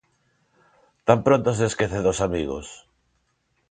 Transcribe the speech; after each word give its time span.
¿Tan 1.07 1.19
pronto 1.27 1.49
se 1.57 1.65
esquece 1.69 1.99
dos 2.07 2.19
amigos? 2.27 2.67